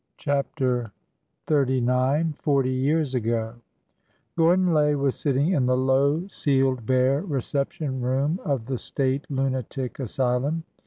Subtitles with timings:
[0.17, 0.87] CHAPTER
[1.47, 3.53] XXXIX FORTY YEARS AGO
[4.35, 8.79] ORDON LAY was sitting in the low ceiled bare re VJ ception room of the
[8.79, 10.63] State Lunatic Asylum.